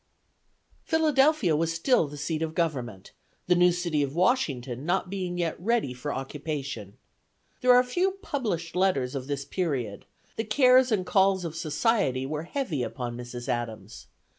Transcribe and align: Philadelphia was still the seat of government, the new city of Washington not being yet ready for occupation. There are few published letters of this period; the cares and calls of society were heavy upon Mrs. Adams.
Philadelphia 0.83 1.55
was 1.55 1.71
still 1.71 2.07
the 2.07 2.17
seat 2.17 2.41
of 2.41 2.55
government, 2.55 3.11
the 3.45 3.53
new 3.53 3.71
city 3.71 4.01
of 4.01 4.15
Washington 4.15 4.83
not 4.83 5.11
being 5.11 5.37
yet 5.37 5.55
ready 5.61 5.93
for 5.93 6.11
occupation. 6.11 6.97
There 7.59 7.75
are 7.75 7.83
few 7.83 8.13
published 8.23 8.75
letters 8.75 9.13
of 9.13 9.27
this 9.27 9.45
period; 9.45 10.05
the 10.37 10.43
cares 10.43 10.91
and 10.91 11.05
calls 11.05 11.45
of 11.45 11.55
society 11.55 12.25
were 12.25 12.41
heavy 12.41 12.81
upon 12.81 13.15
Mrs. 13.15 13.47
Adams. 13.47 14.07